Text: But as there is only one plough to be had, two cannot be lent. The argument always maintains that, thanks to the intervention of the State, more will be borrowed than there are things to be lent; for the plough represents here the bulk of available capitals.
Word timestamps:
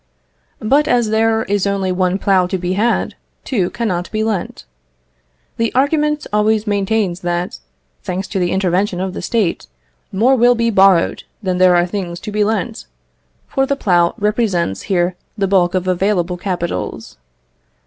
But 0.59 0.87
as 0.87 1.09
there 1.11 1.43
is 1.43 1.67
only 1.67 1.91
one 1.91 2.17
plough 2.17 2.47
to 2.47 2.57
be 2.57 2.73
had, 2.73 3.13
two 3.43 3.69
cannot 3.69 4.09
be 4.11 4.23
lent. 4.23 4.65
The 5.57 5.71
argument 5.75 6.25
always 6.33 6.65
maintains 6.65 7.19
that, 7.19 7.59
thanks 8.01 8.27
to 8.29 8.39
the 8.39 8.49
intervention 8.51 8.99
of 8.99 9.13
the 9.13 9.21
State, 9.21 9.67
more 10.11 10.35
will 10.35 10.55
be 10.55 10.71
borrowed 10.71 11.23
than 11.43 11.59
there 11.59 11.75
are 11.75 11.85
things 11.85 12.19
to 12.21 12.31
be 12.31 12.43
lent; 12.43 12.87
for 13.47 13.67
the 13.67 13.75
plough 13.75 14.15
represents 14.17 14.81
here 14.89 15.15
the 15.37 15.47
bulk 15.47 15.75
of 15.75 15.87
available 15.87 16.35
capitals. 16.35 17.17